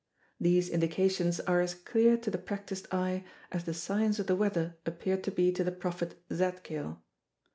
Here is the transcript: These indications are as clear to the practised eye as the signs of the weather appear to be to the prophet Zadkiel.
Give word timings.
These 0.39 0.67
indications 0.67 1.39
are 1.41 1.61
as 1.61 1.75
clear 1.75 2.17
to 2.17 2.31
the 2.31 2.39
practised 2.39 2.87
eye 2.91 3.23
as 3.51 3.65
the 3.65 3.73
signs 3.75 4.19
of 4.19 4.25
the 4.25 4.35
weather 4.35 4.75
appear 4.83 5.15
to 5.17 5.29
be 5.29 5.51
to 5.51 5.63
the 5.63 5.71
prophet 5.71 6.15
Zadkiel. 6.31 6.97